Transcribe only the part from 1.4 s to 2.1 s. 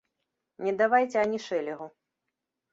шэлегу.